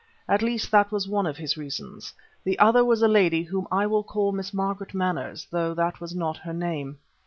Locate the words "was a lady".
2.83-3.43